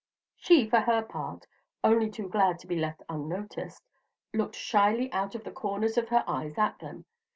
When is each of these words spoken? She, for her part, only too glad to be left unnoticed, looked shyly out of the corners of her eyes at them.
She, 0.35 0.67
for 0.67 0.79
her 0.79 1.03
part, 1.03 1.45
only 1.83 2.09
too 2.09 2.27
glad 2.27 2.57
to 2.61 2.67
be 2.67 2.75
left 2.75 3.03
unnoticed, 3.07 3.83
looked 4.33 4.55
shyly 4.55 5.13
out 5.13 5.35
of 5.35 5.43
the 5.43 5.51
corners 5.51 5.95
of 5.95 6.09
her 6.09 6.23
eyes 6.25 6.57
at 6.57 6.79
them. 6.79 7.05